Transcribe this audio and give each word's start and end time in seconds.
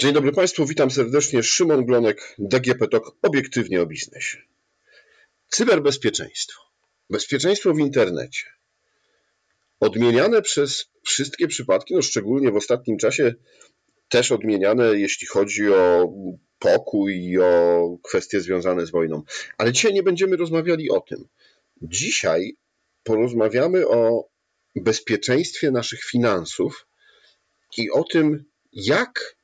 Dzień 0.00 0.12
dobry 0.12 0.32
Państwu, 0.32 0.66
witam 0.66 0.90
serdecznie. 0.90 1.42
Szymon 1.42 1.84
Glonek, 1.84 2.34
DGP 2.38 2.88
TOK, 2.88 3.16
obiektywnie 3.22 3.82
o 3.82 3.86
biznesie. 3.86 4.38
Cyberbezpieczeństwo. 5.48 6.62
Bezpieczeństwo 7.10 7.74
w 7.74 7.78
internecie. 7.78 8.44
Odmieniane 9.80 10.42
przez 10.42 10.90
wszystkie 11.02 11.48
przypadki, 11.48 11.94
no 11.94 12.02
szczególnie 12.02 12.50
w 12.50 12.56
ostatnim 12.56 12.98
czasie 12.98 13.34
też 14.08 14.32
odmieniane, 14.32 14.98
jeśli 14.98 15.26
chodzi 15.26 15.68
o 15.68 16.12
pokój 16.58 17.24
i 17.24 17.38
o 17.38 17.82
kwestie 18.02 18.40
związane 18.40 18.86
z 18.86 18.90
wojną. 18.90 19.22
Ale 19.56 19.72
dzisiaj 19.72 19.92
nie 19.92 20.02
będziemy 20.02 20.36
rozmawiali 20.36 20.90
o 20.90 21.00
tym. 21.00 21.28
Dzisiaj 21.82 22.56
porozmawiamy 23.02 23.88
o 23.88 24.28
bezpieczeństwie 24.76 25.70
naszych 25.70 26.04
finansów 26.04 26.86
i 27.76 27.90
o 27.90 28.04
tym, 28.04 28.44
jak 28.72 29.37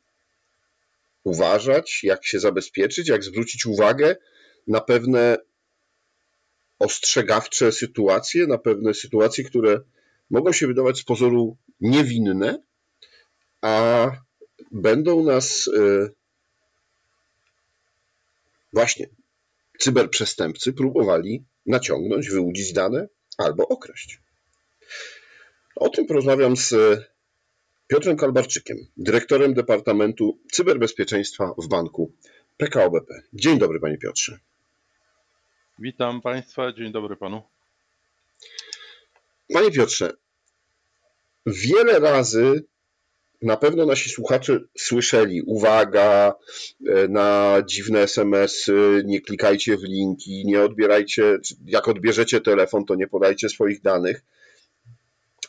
uważać, 1.25 2.01
jak 2.03 2.27
się 2.27 2.41
zabezpieczyć, 2.41 3.09
jak 3.09 3.25
zwrócić 3.25 3.67
uwagę 3.67 4.17
na 4.67 4.81
pewne 4.81 5.39
ostrzegawcze 6.79 7.73
sytuacje, 7.73 8.47
na 8.47 8.59
pewne 8.59 8.95
sytuacje, 8.95 9.45
które 9.45 9.81
mogą 10.31 10.53
się 10.53 10.67
wydawać 10.67 10.99
z 10.99 11.05
pozoru 11.05 11.57
niewinne, 11.81 12.63
a 13.63 14.11
będą 14.73 15.25
nas 15.25 15.69
e, 15.69 16.11
właśnie 18.73 19.07
cyberprzestępcy 19.79 20.73
próbowali 20.73 21.45
naciągnąć, 21.67 22.31
wyłudzić 22.31 22.73
dane 22.73 23.09
albo 23.39 23.69
okraść. 23.69 24.21
O 25.77 25.89
tym 25.89 26.07
porozmawiam 26.07 26.57
z 26.57 26.75
Piotrem 27.87 28.17
Kalbarczykiem, 28.17 28.77
dyrektorem 28.97 29.55
Departamentu 29.55 30.39
Cyberbezpieczeństwa 30.53 31.55
w 31.59 31.69
banku 31.69 32.13
PKO 32.57 32.91
BP. 32.91 33.23
Dzień 33.33 33.59
dobry, 33.59 33.81
panie 33.81 33.99
Piotrze. 33.99 34.39
Witam 35.79 36.21
państwa, 36.21 36.73
dzień 36.73 36.93
dobry 36.93 37.17
panu. 37.17 37.43
Panie 39.53 39.71
Piotrze, 39.71 40.13
wiele 41.47 41.99
razy 41.99 42.65
na 43.43 43.57
pewno 43.57 43.87
nasi 43.87 44.11
słuchacze 44.11 44.61
słyszeli 44.79 45.43
uwaga 45.43 46.35
e, 46.89 47.09
na 47.09 47.59
dziwne 47.67 48.01
SMS-y, 48.01 49.03
nie 49.05 49.21
klikajcie 49.21 49.77
w 49.77 49.83
linki, 49.83 50.47
nie 50.47 50.63
odbierajcie, 50.63 51.39
jak 51.67 51.89
odbierzecie 51.89 52.41
telefon, 52.41 52.85
to 52.85 52.95
nie 52.95 53.07
podajcie 53.07 53.49
swoich 53.49 53.83
danych 53.83 54.25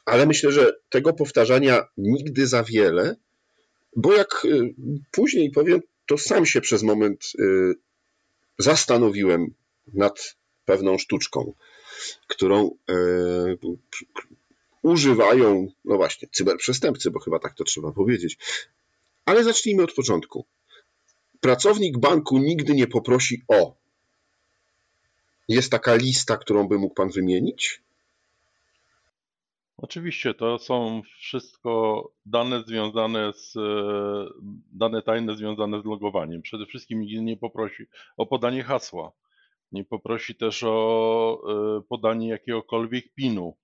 ale 0.06 0.25
myślę, 0.25 0.52
że 0.52 0.73
tego 0.89 1.14
powtarzania 1.14 1.88
nigdy 1.98 2.48
za 2.48 2.64
wiele, 2.64 3.16
bo 3.95 4.14
jak 4.14 4.45
y, 4.45 4.73
później 5.12 5.52
powiem, 5.52 5.81
to 6.06 6.17
sam 6.17 6.45
się 6.45 6.62
przez 6.62 6.84
moment 6.84 7.31
y, 7.39 7.73
zastanowiłem 8.58 9.53
nad 9.94 10.36
pewną 10.66 10.97
sztuczką, 10.97 11.53
którą 12.28 12.72
y, 12.89 13.58
używają, 14.81 15.67
no 15.86 15.97
właśnie, 15.97 16.28
cyberprzestępcy, 16.31 17.12
bo 17.12 17.19
chyba 17.19 17.40
tak 17.40 17.56
to 17.56 17.64
trzeba 17.64 17.92
powiedzieć. 17.92 18.38
Ale 19.25 19.44
zacznijmy 19.44 19.84
od 19.84 19.94
początku. 19.94 20.45
Pracownik 21.40 21.97
banku 21.97 22.38
nigdy 22.38 22.73
nie 22.73 22.88
poprosi 22.88 23.44
o. 23.47 23.75
Jest 25.47 25.72
taka 25.72 25.95
lista, 25.95 26.38
którą 26.38 26.67
by 26.67 26.80
mógł 26.80 26.95
pan 26.95 27.09
wymienić? 27.09 27.81
Oczywiście, 29.78 30.34
to 30.34 30.59
są 30.59 31.02
wszystko 31.18 32.04
dane 32.25 32.63
związane 32.63 33.34
z, 33.34 33.56
e, 33.56 33.62
dane 34.72 35.02
tajne 35.02 35.36
związane 35.36 35.81
z 35.81 35.86
logowaniem. 35.86 36.41
Przede 36.41 36.66
wszystkim 36.66 37.02
nikt 37.02 37.22
nie 37.22 37.38
poprosi 37.38 37.86
o 38.18 38.25
podanie 38.25 38.63
hasła. 38.63 39.12
Nie 39.72 39.86
poprosi 39.86 40.36
też 40.36 40.63
o 40.63 41.41
e, 41.50 41.81
podanie 41.90 42.30
jakiegokolwiek 42.30 43.13
PIN-u. 43.13 43.58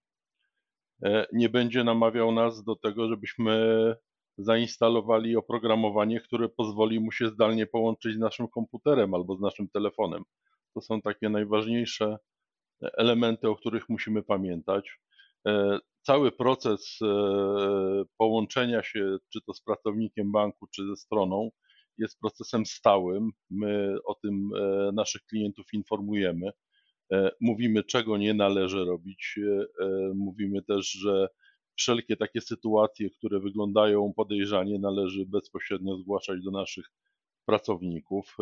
E, 1.03 1.27
nie 1.33 1.49
będzie 1.49 1.83
namawiał 1.83 2.31
nas 2.31 2.63
do 2.63 2.75
tego, 2.75 3.09
żebyśmy 3.09 3.95
zainstalowali 4.38 5.35
oprogramowanie, 5.35 6.22
które 6.22 6.49
pozwoli 6.49 6.99
mu 6.99 7.11
się 7.11 7.28
zdalnie 7.28 7.67
połączyć 7.67 8.16
z 8.16 8.19
naszym 8.19 8.47
komputerem 8.47 9.13
albo 9.13 9.35
z 9.35 9.41
naszym 9.41 9.69
telefonem. 9.69 10.23
To 10.73 10.81
są 10.81 11.01
takie 11.01 11.29
najważniejsze 11.29 12.17
elementy, 12.81 13.49
o 13.49 13.55
których 13.55 13.89
musimy 13.89 14.23
pamiętać 14.23 14.99
cały 16.01 16.31
proces 16.31 17.00
e, 17.01 18.03
połączenia 18.17 18.84
się, 18.84 19.17
czy 19.29 19.41
to 19.41 19.53
z 19.53 19.62
pracownikiem 19.62 20.31
banku, 20.31 20.67
czy 20.67 20.88
ze 20.88 20.95
stroną, 20.95 21.50
jest 21.97 22.19
procesem 22.19 22.66
stałym. 22.66 23.29
My 23.50 23.95
o 24.06 24.16
tym 24.16 24.50
e, 24.56 24.91
naszych 24.91 25.22
klientów 25.22 25.66
informujemy. 25.73 26.50
E, 27.11 27.31
mówimy, 27.41 27.84
czego 27.84 28.17
nie 28.17 28.34
należy 28.34 28.85
robić. 28.85 29.40
Mówimy 30.16 30.63
też, 30.63 30.91
że 30.91 31.28
wszelkie 31.75 32.17
takie 32.17 32.41
sytuacje, 32.41 33.09
które 33.09 33.40
wyglądają 33.40 34.13
podejrzanie, 34.16 34.79
należy 34.79 35.25
bezpośrednio 35.25 35.97
zgłaszać 35.97 36.44
do 36.44 36.51
naszych 36.51 36.85
pracowników. 37.45 38.38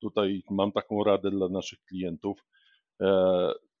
Tutaj 0.00 0.42
mam 0.50 0.72
taką 0.72 1.04
radę 1.04 1.30
dla 1.30 1.48
naszych 1.48 1.78
klientów 1.84 2.44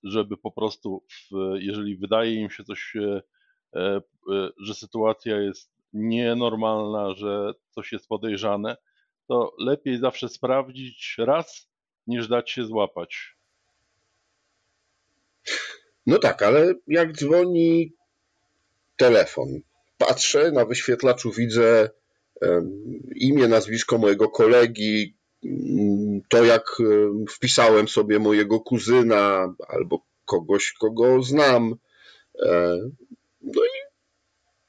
żeby 0.02 0.36
po 0.36 0.50
prostu, 0.50 1.02
w, 1.08 1.54
jeżeli 1.58 1.96
wydaje 1.96 2.34
im 2.34 2.50
się 2.50 2.64
coś, 2.64 2.96
e, 2.96 3.22
e, 3.76 4.00
że 4.60 4.74
sytuacja 4.74 5.40
jest 5.40 5.70
nienormalna, 5.92 7.14
że 7.14 7.54
coś 7.70 7.92
jest 7.92 8.08
podejrzane, 8.08 8.76
to 9.26 9.54
lepiej 9.58 9.98
zawsze 9.98 10.28
sprawdzić 10.28 11.14
raz, 11.18 11.68
niż 12.06 12.28
dać 12.28 12.50
się 12.50 12.64
złapać. 12.64 13.36
No 16.06 16.18
tak, 16.18 16.42
ale 16.42 16.74
jak 16.86 17.12
dzwoni 17.12 17.92
telefon, 18.96 19.48
patrzę 19.98 20.52
na 20.52 20.64
wyświetlaczu, 20.64 21.30
widzę 21.30 21.90
imię, 23.14 23.48
nazwisko 23.48 23.98
mojego 23.98 24.28
kolegi, 24.28 25.16
to 26.28 26.44
jak 26.44 26.62
e, 26.80 26.84
wpisałem 27.30 27.88
sobie 27.88 28.18
mojego 28.18 28.60
kuzyna 28.60 29.54
albo 29.68 30.02
kogoś, 30.24 30.72
kogo 30.72 31.22
znam. 31.22 31.74
E, 32.42 32.78
no 33.40 33.62
i 33.64 33.88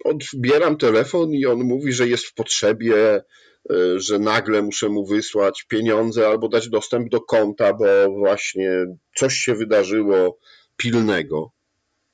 odbieram 0.05 0.77
telefon 0.77 1.33
i 1.33 1.45
on 1.45 1.59
mówi, 1.59 1.93
że 1.93 2.07
jest 2.07 2.25
w 2.25 2.33
potrzebie, 2.33 3.23
e, 3.71 3.99
że 3.99 4.19
nagle 4.19 4.61
muszę 4.61 4.89
mu 4.89 5.05
wysłać 5.05 5.63
pieniądze 5.63 6.27
albo 6.27 6.49
dać 6.49 6.69
dostęp 6.69 7.09
do 7.09 7.21
konta, 7.21 7.73
bo 7.73 7.85
właśnie 8.17 8.85
coś 9.15 9.33
się 9.33 9.55
wydarzyło 9.55 10.37
pilnego. 10.77 11.51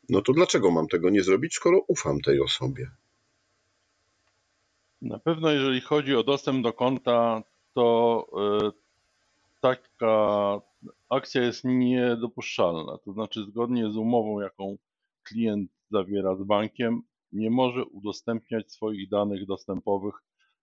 No 0.10 0.22
to 0.22 0.34
dlaczego 0.34 0.72
mam 0.72 0.88
tego 0.88 1.10
nie 1.10 1.24
zrobić, 1.24 1.54
skoro 1.54 1.80
ufam 1.88 2.22
tej 2.22 2.42
osobie? 2.42 2.92
Na 5.02 5.20
pewno, 5.20 5.52
jeżeli 5.52 5.82
chodzi 5.82 6.16
o 6.16 6.24
dostęp 6.24 6.64
do 6.64 6.74
konta, 6.74 7.44
to 7.74 8.28
taka 9.66 10.62
akcja 11.10 11.42
jest 11.42 11.64
niedopuszczalna. 11.64 12.98
To 12.98 13.14
znaczy, 13.14 13.46
zgodnie 13.50 13.92
z 13.92 13.98
umową, 13.98 14.40
jaką 14.40 14.78
klient 15.24 15.72
zawiera 15.92 16.36
z 16.36 16.44
bankiem, 16.44 17.02
nie 17.32 17.52
może 17.52 17.86
udostępniać 17.86 18.72
swoich 18.72 19.10
danych 19.10 19.46
dostępowych 19.46 20.14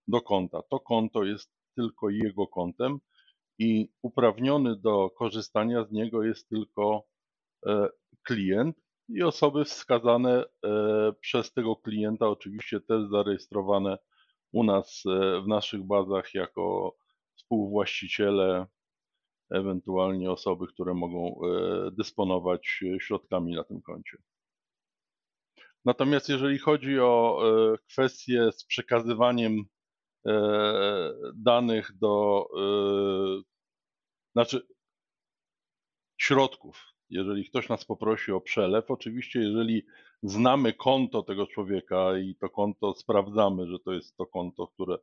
do 0.09 0.21
konta. 0.21 0.63
To 0.71 0.81
konto 0.81 1.25
jest 1.25 1.51
tylko 1.77 2.11
jego 2.11 2.47
kontem 2.47 2.99
i 3.59 3.89
uprawniony 4.03 4.77
do 4.77 5.11
korzystania 5.11 5.85
z 5.85 5.93
niego 5.93 6.23
jest 6.23 6.49
tylko 6.49 7.05
e, 7.67 7.89
klient 8.23 8.77
i 9.09 9.23
osoby 9.23 9.65
wskazane 9.65 10.45
e, 10.65 11.13
przez 11.21 11.53
tego 11.53 11.77
klienta, 11.77 12.29
oczywiście 12.29 12.81
też 12.81 13.09
zarejestrowane 13.11 13.99
u 14.53 14.65
nas 14.65 15.03
w 15.45 15.47
naszych 15.47 15.83
bazach 15.83 16.35
jako 16.35 16.97
współwłaściciele, 17.37 18.67
ewentualnie 19.53 20.31
osoby, 20.31 20.67
które 20.67 20.95
mogą 20.95 21.27
e, 21.29 21.91
dysponować 21.91 22.81
e, 22.83 23.01
środkami 23.01 23.55
na 23.55 23.65
tym 23.65 23.83
koncie. 23.83 24.19
Natomiast 25.85 26.29
jeżeli 26.29 26.59
chodzi 26.59 27.01
o 27.01 27.43
e, 27.43 27.79
kwestię 27.79 28.53
z 28.53 28.65
przekazywaniem 28.65 29.65
danych 31.35 31.99
do, 31.99 32.47
znaczy 34.33 34.67
środków, 36.21 36.85
jeżeli 37.11 37.45
ktoś 37.51 37.69
nas 37.69 37.85
poprosi 37.85 38.33
o 38.33 38.41
przelew, 38.41 38.91
oczywiście 38.91 39.41
jeżeli 39.41 39.83
znamy 40.23 40.73
konto 40.73 41.23
tego 41.23 41.47
człowieka 41.47 42.19
i 42.19 42.35
to 42.35 42.49
konto 42.49 42.95
sprawdzamy, 42.95 43.67
że 43.67 43.79
to 43.79 43.93
jest 43.93 44.17
to 44.17 44.27
konto, 44.27 44.67
które 44.67 44.99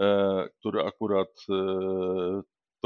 E, 0.00 0.48
który 0.58 0.80
akurat 0.80 1.46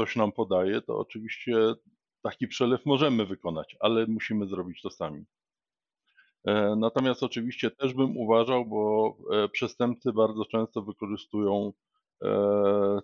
ktoś 0.01 0.15
nam 0.15 0.31
podaje, 0.31 0.81
to 0.81 0.97
oczywiście 0.97 1.73
taki 2.21 2.47
przelew 2.47 2.85
możemy 2.85 3.25
wykonać, 3.25 3.75
ale 3.79 4.07
musimy 4.07 4.47
zrobić 4.47 4.81
to 4.81 4.89
sami. 4.89 5.25
E, 6.45 6.75
natomiast 6.75 7.23
oczywiście 7.23 7.71
też 7.71 7.93
bym 7.93 8.17
uważał, 8.17 8.65
bo 8.65 9.17
przestępcy 9.51 10.13
bardzo 10.13 10.45
często 10.45 10.81
wykorzystują 10.81 11.73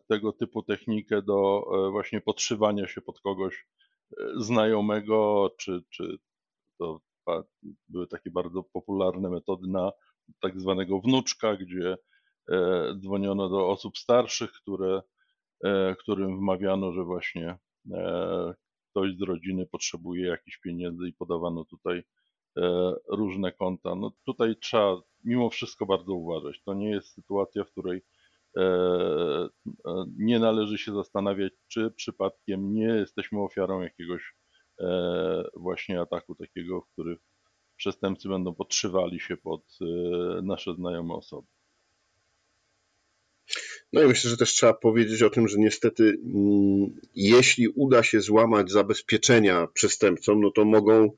tego 0.07 0.33
typu 0.33 0.63
technikę 0.63 1.21
do 1.21 1.65
właśnie 1.91 2.21
podszywania 2.21 2.87
się 2.87 3.01
pod 3.01 3.21
kogoś 3.21 3.67
znajomego, 4.35 5.49
czy, 5.57 5.83
czy 5.89 6.17
to 6.79 7.01
były 7.89 8.07
takie 8.07 8.31
bardzo 8.31 8.63
popularne 8.63 9.29
metody 9.29 9.67
na 9.67 9.91
tak 10.41 10.59
zwanego 10.59 10.99
wnuczka, 10.99 11.55
gdzie 11.55 11.97
dzwoniono 12.99 13.49
do 13.49 13.69
osób 13.69 13.97
starszych, 13.97 14.51
które, 14.51 15.01
którym 15.99 16.37
wmawiano, 16.37 16.93
że 16.93 17.03
właśnie 17.03 17.57
ktoś 18.97 19.17
z 19.17 19.21
rodziny 19.21 19.65
potrzebuje 19.65 20.27
jakichś 20.27 20.57
pieniędzy 20.57 21.07
i 21.07 21.13
podawano 21.13 21.65
tutaj 21.65 22.03
e, 22.57 22.93
różne 23.09 23.51
konta. 23.51 23.95
No 23.95 24.11
tutaj 24.25 24.55
trzeba 24.55 25.01
mimo 25.23 25.49
wszystko 25.49 25.85
bardzo 25.85 26.13
uważać. 26.13 26.61
To 26.65 26.73
nie 26.73 26.89
jest 26.89 27.13
sytuacja, 27.13 27.63
w 27.63 27.71
której 27.71 28.01
e, 28.57 28.61
e, 28.61 30.05
nie 30.17 30.39
należy 30.39 30.77
się 30.77 30.93
zastanawiać, 30.93 31.53
czy 31.67 31.91
przypadkiem 31.91 32.73
nie 32.73 32.87
jesteśmy 32.87 33.41
ofiarą 33.41 33.81
jakiegoś 33.81 34.33
właśnie 35.55 36.01
ataku 36.01 36.35
takiego, 36.35 36.81
w 36.81 36.87
którym 36.93 37.17
przestępcy 37.75 38.29
będą 38.29 38.55
podszywali 38.55 39.19
się 39.19 39.37
pod 39.37 39.77
nasze 40.43 40.73
znajome 40.73 41.13
osoby. 41.13 41.47
No 43.93 44.03
i 44.03 44.07
myślę, 44.07 44.29
że 44.29 44.37
też 44.37 44.53
trzeba 44.53 44.73
powiedzieć 44.73 45.21
o 45.23 45.29
tym, 45.29 45.47
że 45.47 45.57
niestety, 45.57 46.03
mm, 46.03 46.99
jeśli 47.15 47.67
uda 47.67 48.03
się 48.03 48.21
złamać 48.21 48.71
zabezpieczenia 48.71 49.67
przestępcom, 49.73 50.41
no 50.41 50.51
to 50.51 50.65
mogą 50.65 51.11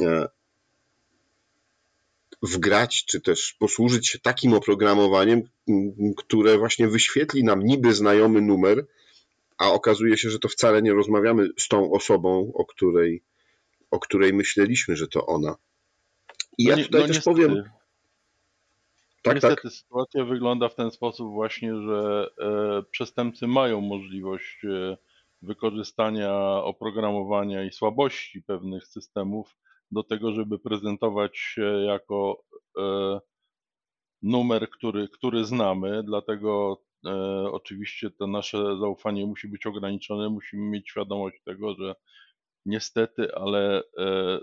e, 0.00 0.28
wgrać, 2.42 3.04
czy 3.04 3.20
też 3.20 3.56
posłużyć 3.58 4.08
się 4.08 4.18
takim 4.18 4.52
oprogramowaniem, 4.52 5.42
które 6.16 6.58
właśnie 6.58 6.88
wyświetli 6.88 7.44
nam 7.44 7.64
niby 7.64 7.94
znajomy 7.94 8.40
numer, 8.40 8.86
a 9.58 9.72
okazuje 9.72 10.16
się, 10.18 10.30
że 10.30 10.38
to 10.38 10.48
wcale 10.48 10.82
nie 10.82 10.92
rozmawiamy 10.92 11.48
z 11.58 11.68
tą 11.68 11.92
osobą, 11.92 12.52
o 12.54 12.64
której, 12.66 13.22
o 13.90 14.00
której 14.00 14.32
myśleliśmy, 14.32 14.96
że 14.96 15.08
to 15.08 15.26
ona. 15.26 15.56
I 16.58 16.64
ja 16.64 16.76
no 16.76 16.82
tutaj 16.82 17.00
no 17.00 17.06
też 17.06 17.16
niestety. 17.16 17.36
powiem. 17.36 17.79
Tak, 19.22 19.34
Niestety 19.34 19.62
tak. 19.62 19.72
sytuacja 19.72 20.24
wygląda 20.24 20.68
w 20.68 20.74
ten 20.74 20.90
sposób 20.90 21.32
właśnie, 21.32 21.76
że 21.76 22.30
e, 22.38 22.82
przestępcy 22.90 23.46
mają 23.46 23.80
możliwość 23.80 24.64
e, 24.64 24.96
wykorzystania 25.42 26.32
oprogramowania 26.64 27.64
i 27.64 27.72
słabości 27.72 28.42
pewnych 28.42 28.86
systemów 28.86 29.56
do 29.90 30.02
tego, 30.02 30.32
żeby 30.32 30.58
prezentować 30.58 31.38
się 31.38 31.62
jako 31.62 32.44
e, 32.78 33.20
numer, 34.22 34.70
który, 34.70 35.08
który 35.08 35.44
znamy, 35.44 36.02
dlatego 36.02 36.82
oczywiście 37.52 38.10
to 38.10 38.26
nasze 38.26 38.58
zaufanie 38.80 39.26
musi 39.26 39.48
być 39.48 39.66
ograniczone, 39.66 40.28
musimy 40.28 40.62
mieć 40.62 40.90
świadomość 40.90 41.42
tego, 41.44 41.74
że 41.74 41.94
niestety, 42.66 43.34
ale 43.34 43.82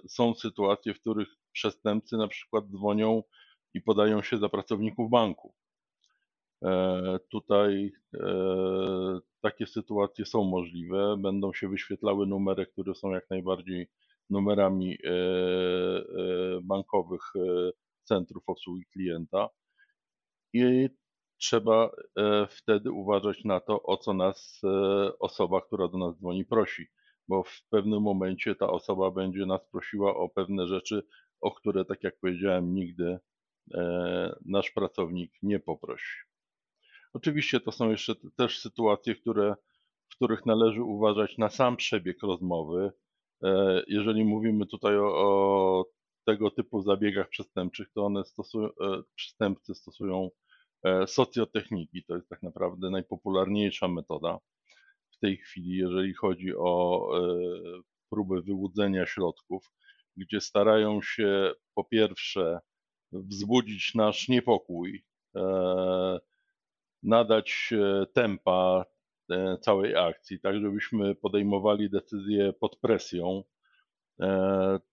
są 0.08 0.36
sytuacje, 0.36 0.94
w 0.94 1.00
których 1.00 1.28
przestępcy 1.52 2.18
na 2.18 2.28
przykład 2.28 2.66
dzwonią 2.68 3.24
i 3.74 3.82
podają 3.82 4.22
się 4.22 4.38
za 4.38 4.50
pracowników 4.50 5.10
banku. 5.10 5.54
E, 6.64 7.20
tutaj 7.32 7.92
e, 8.14 9.20
takie 9.42 9.68
sytuacje 9.68 10.26
są 10.26 10.44
możliwe. 10.44 11.18
Będą 11.18 11.54
się 11.54 11.70
wyświetlały 11.70 12.28
numery, 12.28 12.66
które 12.66 12.96
są 12.96 13.12
jak 13.12 13.30
najbardziej 13.30 13.88
numerami 14.30 14.98
e, 15.04 15.12
bankowych 16.64 17.22
centrów 18.04 18.44
obsługi 18.48 18.86
klienta. 18.94 19.50
I 20.54 20.90
trzeba 21.38 21.92
wtedy 22.50 22.92
uważać 22.92 23.44
na 23.44 23.60
to, 23.60 23.84
o 23.84 23.98
co 23.98 24.14
nas 24.14 24.62
osoba, 25.20 25.62
która 25.62 25.88
do 25.88 25.98
nas 25.98 26.18
dzwoni, 26.18 26.46
prosi, 26.46 26.88
bo 27.28 27.44
w 27.44 27.64
pewnym 27.70 28.02
momencie 28.02 28.56
ta 28.56 28.70
osoba 28.70 29.12
będzie 29.12 29.46
nas 29.46 29.62
prosiła 29.72 30.16
o 30.16 30.30
pewne 30.30 30.68
rzeczy, 30.68 31.04
o 31.42 31.52
które, 31.52 31.86
tak 31.86 32.04
jak 32.04 32.20
powiedziałem, 32.20 32.74
nigdy 32.74 33.20
nasz 34.46 34.72
pracownik 34.72 35.32
nie 35.42 35.60
poprosi. 35.60 36.18
Oczywiście 37.14 37.60
to 37.60 37.72
są 37.72 37.90
jeszcze 37.90 38.14
też 38.36 38.60
sytuacje, 38.60 39.16
które, 39.16 39.56
w 40.10 40.16
których 40.16 40.46
należy 40.46 40.84
uważać 40.84 41.38
na 41.38 41.50
sam 41.50 41.78
przebieg 41.78 42.24
rozmowy. 42.24 42.92
E, 43.44 43.84
jeżeli 43.88 44.26
mówimy 44.26 44.66
tutaj 44.66 44.98
o, 44.98 45.06
o 45.06 45.86
tego 46.26 46.52
typu 46.52 46.82
zabiegach 46.82 47.30
przestępczych, 47.30 47.88
to 47.94 48.06
one 48.06 48.26
stosują, 48.26 48.68
e, 48.68 49.02
przestępcy 49.16 49.76
stosują 49.76 50.30
socjotechniki. 51.08 52.04
To 52.04 52.16
jest 52.16 52.30
tak 52.30 52.44
naprawdę 52.44 52.90
najpopularniejsza 52.90 53.88
metoda 53.88 54.38
w 55.12 55.18
tej 55.20 55.38
chwili, 55.38 55.78
jeżeli 55.78 56.14
chodzi 56.14 56.56
o 56.56 57.02
próbę 58.10 58.42
wyłudzenia 58.42 59.06
środków, 59.06 59.72
gdzie 60.18 60.42
starają 60.42 61.02
się 61.02 61.52
po 61.76 61.84
pierwsze 61.84 62.60
wzbudzić 63.12 63.96
nasz 63.96 64.28
niepokój, 64.28 65.06
e, 65.36 66.20
nadać 67.04 67.70
e, 67.74 68.06
tempa 68.14 68.86
e, 69.32 69.58
całej 69.58 69.96
akcji, 69.96 70.40
tak 70.40 70.62
żebyśmy 70.62 71.16
podejmowali 71.16 71.90
decyzje 71.90 72.54
pod 72.54 72.80
presją, 72.80 73.44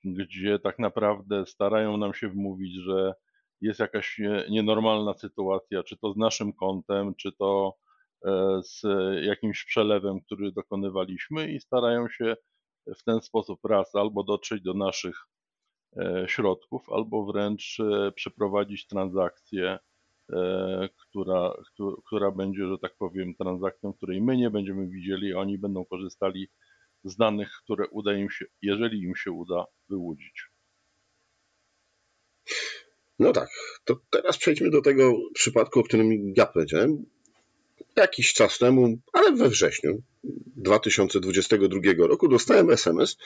gdzie 0.05 0.59
tak 0.59 0.79
naprawdę 0.79 1.47
starają 1.47 1.97
nam 1.97 2.15
się 2.15 2.29
wmówić, 2.29 2.75
że 2.75 3.15
jest 3.61 3.81
jakaś 3.81 4.21
nienormalna 4.51 5.15
sytuacja, 5.15 5.83
czy 5.83 5.97
to 5.97 6.13
z 6.13 6.17
naszym 6.17 6.53
kontem, 6.53 7.15
czy 7.15 7.33
to 7.33 7.79
z 8.63 8.83
jakimś 9.23 9.65
przelewem, 9.65 10.21
który 10.21 10.53
dokonywaliśmy 10.53 11.53
i 11.53 11.61
starają 11.61 12.09
się 12.09 12.37
w 12.99 13.05
ten 13.05 13.21
sposób 13.21 13.65
raz 13.65 13.95
albo 13.95 14.25
dotrzeć 14.25 14.63
do 14.63 14.75
naszych 14.75 15.27
środków, 16.27 16.83
albo 16.93 17.25
wręcz 17.27 17.81
e, 17.81 18.13
przeprowadzić 18.13 18.87
transakcję, 18.87 19.79
e, 20.33 20.89
która, 20.97 21.55
która 22.07 22.31
będzie, 22.31 22.69
że 22.69 22.79
tak 22.79 22.97
powiem, 22.99 23.35
transakcją, 23.35 23.93
której 23.93 24.23
my 24.23 24.37
nie 24.37 24.51
będziemy 24.51 24.89
widzieli, 24.89 25.35
oni 25.35 25.59
będą 25.59 25.85
korzystali 25.85 26.49
z 27.05 27.17
danych, 27.17 27.51
które 27.65 27.89
uda 27.89 28.15
im 28.15 28.31
się, 28.31 28.45
jeżeli 28.63 29.03
im 29.03 29.17
się 29.17 29.33
uda, 29.33 29.65
wyłudzić. 29.89 30.49
No 33.19 33.33
tak, 33.33 33.49
to 33.85 34.01
teraz 34.11 34.39
przejdźmy 34.39 34.71
do 34.71 34.83
tego 34.83 35.13
przypadku, 35.35 35.81
o 35.81 35.83
którym 35.83 36.33
ja 36.37 36.47
powiedziałem. 36.47 37.05
Jakiś 37.97 38.33
czas 38.33 38.59
temu, 38.59 38.99
ale 39.13 39.33
we 39.33 39.49
wrześniu 39.49 40.03
2022 40.57 42.07
roku 42.07 42.29
dostałem 42.29 42.71
SMS, 42.71 43.17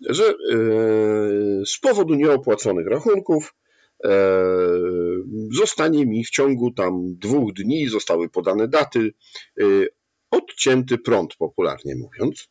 że 0.00 0.24
e, 0.24 0.34
z 1.66 1.78
powodu 1.78 2.14
nieopłaconych 2.14 2.86
rachunków 2.86 3.54
e, 4.04 4.10
zostanie 5.52 6.06
mi 6.06 6.24
w 6.24 6.30
ciągu 6.30 6.70
tam 6.70 7.16
dwóch 7.18 7.52
dni, 7.52 7.88
zostały 7.88 8.28
podane 8.28 8.68
daty, 8.68 9.14
e, 9.60 9.64
odcięty 10.30 10.98
prąd, 10.98 11.36
popularnie 11.36 11.96
mówiąc. 11.96 12.48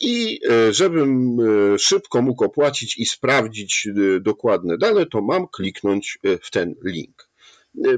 I 0.00 0.40
żebym 0.70 1.36
szybko 1.78 2.22
mógł 2.22 2.44
opłacić 2.44 2.98
i 2.98 3.06
sprawdzić 3.06 3.88
dokładne 4.20 4.78
dane, 4.78 5.06
to 5.06 5.22
mam 5.22 5.48
kliknąć 5.48 6.18
w 6.42 6.50
ten 6.50 6.74
link. 6.84 7.28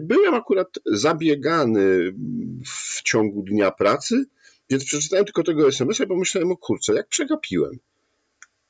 Byłem 0.01 0.35
akurat 0.35 0.69
zabiegany 0.87 2.15
w 2.67 3.03
ciągu 3.03 3.43
dnia 3.43 3.71
pracy, 3.71 4.25
więc 4.71 4.85
przeczytałem 4.85 5.25
tylko 5.25 5.43
tego 5.43 5.69
SMS-a 5.69 6.05
i 6.05 6.07
pomyślałem, 6.07 6.53
o 6.53 6.57
kurczę, 6.57 6.95
jak 6.95 7.09
przegapiłem. 7.09 7.79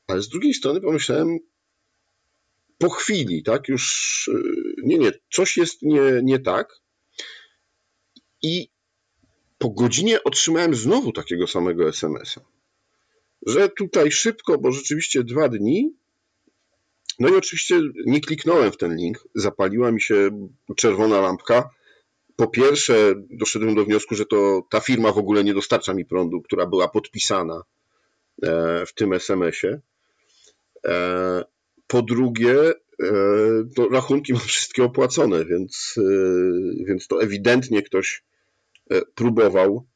Ale 0.09 0.23
z 0.23 0.29
drugiej 0.29 0.55
strony 0.55 0.81
pomyślałem, 0.81 1.39
po 2.79 2.91
chwili, 2.91 3.43
tak, 3.43 3.69
już 3.69 4.29
y, 4.29 4.75
nie, 4.83 4.99
nie, 4.99 5.13
coś 5.31 5.57
jest 5.57 5.83
nie, 5.83 6.01
nie 6.23 6.39
tak. 6.39 6.81
I 8.43 8.69
po 9.59 9.71
godzinie 9.71 10.25
otrzymałem 10.25 10.75
znowu 10.75 11.13
takiego 11.13 11.47
samego 11.47 11.89
SMS-a, 11.89 12.41
że 13.47 13.69
tutaj 13.69 14.13
szybko, 14.13 14.59
bo 14.59 14.73
rzeczywiście 14.73 15.25
dwa 15.25 15.49
dni. 15.49 15.95
No 17.19 17.29
i 17.29 17.35
oczywiście 17.35 17.81
nie 18.07 18.21
kliknąłem 18.21 18.73
w 18.73 18.77
ten 18.77 18.97
link, 18.97 19.29
zapaliła 19.35 19.93
mi 19.93 20.01
się 20.01 20.49
czerwona 20.77 21.21
lampka. 21.21 21.71
Po 22.37 22.47
pierwsze, 22.47 23.15
doszedłem 23.31 23.75
do 23.75 23.85
wniosku, 23.85 24.15
że 24.15 24.27
to 24.27 24.63
ta 24.71 24.81
firma 24.81 25.13
w 25.13 25.19
ogóle 25.19 25.45
nie 25.45 25.55
dostarcza 25.55 25.95
mi 25.95 26.05
prądu, 26.05 26.43
która 26.43 26.67
była 26.67 26.89
podpisana 26.89 27.63
e, 28.43 28.87
w 28.87 28.95
tym 28.95 29.13
SMS-ie. 29.13 29.81
E, 30.87 31.45
po 31.87 32.03
drugie, 32.03 32.71
e, 32.71 32.75
rachunki 33.91 34.33
mam 34.33 34.43
wszystkie 34.43 34.85
opłacone, 34.85 35.45
więc, 35.45 35.95
e, 35.99 36.85
więc 36.85 37.07
to 37.07 37.23
ewidentnie 37.23 37.83
ktoś 37.83 38.25
próbował 39.15 39.87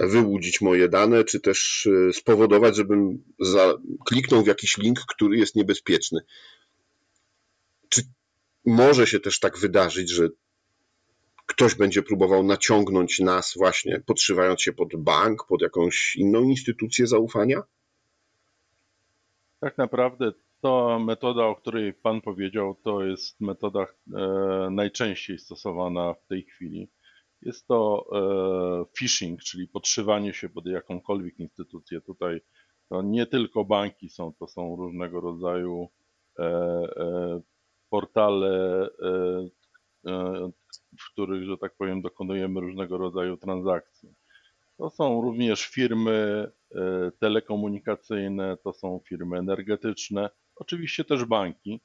wyłudzić 0.00 0.60
moje 0.60 0.88
dane, 0.88 1.24
czy 1.24 1.40
też 1.40 1.88
spowodować, 2.12 2.76
żebym 2.76 3.24
za, 3.40 3.74
kliknął 4.06 4.42
w 4.42 4.46
jakiś 4.46 4.78
link, 4.78 5.00
który 5.08 5.38
jest 5.38 5.56
niebezpieczny. 5.56 6.20
Czy 7.88 8.02
może 8.66 9.06
się 9.06 9.20
też 9.20 9.40
tak 9.40 9.58
wydarzyć, 9.58 10.10
że 10.10 10.28
ktoś 11.46 11.74
będzie 11.74 12.02
próbował 12.02 12.42
naciągnąć 12.42 13.18
nas 13.18 13.54
właśnie, 13.56 14.02
podszywając 14.06 14.62
się 14.62 14.72
pod 14.72 14.96
bank, 14.96 15.46
pod 15.48 15.62
jakąś 15.62 16.16
inną 16.16 16.42
instytucję 16.42 17.06
zaufania? 17.06 17.62
Tak 19.60 19.78
naprawdę 19.78 20.32
ta 20.60 20.98
metoda, 20.98 21.46
o 21.46 21.56
której 21.56 21.94
Pan 21.94 22.20
powiedział, 22.20 22.74
to 22.74 23.04
jest 23.04 23.40
metoda 23.40 23.80
e, 23.80 23.88
najczęściej 24.70 25.38
stosowana 25.38 26.14
w 26.14 26.26
tej 26.26 26.42
chwili. 26.42 26.90
Jest 27.42 27.66
to 27.66 28.06
e, 28.12 28.96
phishing, 28.98 29.42
czyli 29.42 29.68
podszywanie 29.68 30.34
się 30.34 30.48
pod 30.48 30.66
jakąkolwiek 30.66 31.38
instytucję. 31.38 32.00
Tutaj 32.00 32.40
to 32.88 33.02
nie 33.02 33.26
tylko 33.26 33.64
banki 33.64 34.10
są, 34.10 34.32
to 34.32 34.46
są 34.46 34.76
różnego 34.76 35.20
rodzaju 35.20 35.88
e, 36.38 37.40
portale, 37.90 38.88
w 40.98 41.12
których, 41.12 41.44
że 41.44 41.58
tak 41.58 41.76
powiem, 41.76 42.02
dokonujemy 42.02 42.60
różnego 42.60 42.98
rodzaju 42.98 43.36
transakcji. 43.36 44.14
To 44.76 44.90
są 44.90 45.22
również 45.22 45.66
firmy 45.66 46.50
telekomunikacyjne, 47.18 48.56
to 48.56 48.72
są 48.72 49.00
firmy 49.08 49.38
energetyczne, 49.38 50.30
oczywiście 50.56 51.04
też 51.04 51.24
banki, 51.24 51.80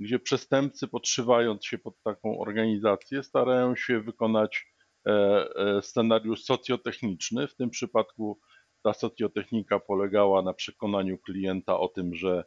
gdzie 0.00 0.18
przestępcy 0.18 0.88
podszywając 0.88 1.66
się 1.66 1.78
pod 1.78 2.02
taką 2.02 2.38
organizację 2.38 3.22
starają 3.22 3.76
się 3.76 4.00
wykonać 4.00 4.66
e, 5.06 5.10
e, 5.10 5.82
scenariusz 5.82 6.44
socjotechniczny. 6.44 7.48
W 7.48 7.56
tym 7.56 7.70
przypadku 7.70 8.40
ta 8.82 8.92
socjotechnika 8.92 9.80
polegała 9.80 10.42
na 10.42 10.54
przekonaniu 10.54 11.18
klienta 11.18 11.78
o 11.78 11.88
tym, 11.88 12.14
że 12.14 12.44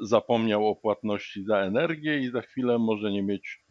zapomniał 0.00 0.68
o 0.68 0.76
płatności 0.76 1.44
za 1.44 1.58
energię 1.58 2.18
i 2.18 2.30
za 2.30 2.42
chwilę 2.42 2.78
może 2.78 3.12
nie 3.12 3.22
mieć 3.22 3.64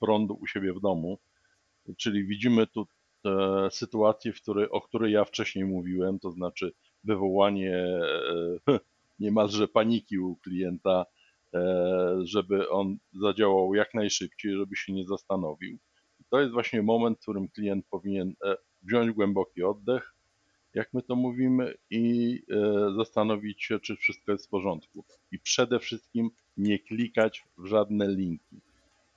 prądu 0.00 0.38
u 0.40 0.46
siebie 0.46 0.72
w 0.72 0.80
domu. 0.80 1.18
Czyli 1.96 2.26
widzimy 2.26 2.66
tu 2.66 2.80
e, 2.80 2.86
sytuację, 3.70 4.32
w 4.32 4.42
której, 4.42 4.70
o 4.70 4.80
której 4.80 5.12
ja 5.12 5.24
wcześniej 5.24 5.64
mówiłem, 5.64 6.18
to 6.18 6.30
znaczy 6.30 6.72
wywołanie 7.04 7.76
e, 8.68 8.78
niemalże 9.20 9.68
paniki 9.68 10.18
u 10.18 10.36
klienta, 10.36 11.06
e, 11.54 12.16
żeby 12.24 12.70
on 12.70 12.96
zadziałał 13.12 13.74
jak 13.74 13.94
najszybciej, 13.94 14.56
żeby 14.56 14.76
się 14.76 14.92
nie 14.92 15.06
zastanowił. 15.06 15.78
To 16.30 16.40
jest 16.40 16.52
właśnie 16.52 16.82
moment, 16.82 17.18
w 17.18 17.22
którym 17.22 17.48
klient 17.48 17.86
powinien 17.90 18.34
e, 18.44 18.56
wziąć 18.82 19.12
głęboki 19.12 19.62
oddech, 19.62 20.14
jak 20.74 20.94
my 20.94 21.02
to 21.02 21.16
mówimy, 21.16 21.74
i 21.90 22.42
e, 22.50 22.94
zastanowić 22.96 23.64
się, 23.64 23.80
czy 23.80 23.96
wszystko 23.96 24.32
jest 24.32 24.46
w 24.46 24.50
porządku. 24.50 25.04
I 25.32 25.38
przede 25.38 25.78
wszystkim 25.78 26.30
nie 26.56 26.78
klikać 26.78 27.44
w 27.58 27.66
żadne 27.66 28.08
linki, 28.08 28.60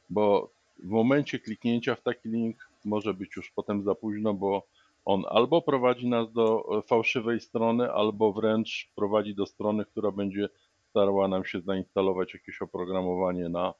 bo 0.09 0.49
w 0.79 0.87
momencie 0.87 1.39
kliknięcia 1.39 1.95
w 1.95 2.01
taki 2.01 2.29
link 2.29 2.68
może 2.85 3.13
być 3.13 3.35
już 3.35 3.51
potem 3.51 3.83
za 3.83 3.95
późno, 3.95 4.33
bo 4.33 4.67
on 5.05 5.23
albo 5.29 5.61
prowadzi 5.61 6.07
nas 6.07 6.33
do 6.33 6.65
e, 6.77 6.81
fałszywej 6.81 7.39
strony, 7.39 7.91
albo 7.91 8.33
wręcz 8.33 8.89
prowadzi 8.95 9.35
do 9.35 9.45
strony, 9.45 9.85
która 9.85 10.11
będzie 10.11 10.49
starała 10.89 11.27
nam 11.27 11.45
się 11.45 11.61
zainstalować 11.61 12.33
jakieś 12.33 12.61
oprogramowanie 12.61 13.49
na 13.49 13.73